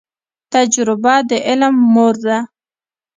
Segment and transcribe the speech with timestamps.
[0.53, 2.37] تجریبه د علم مور ده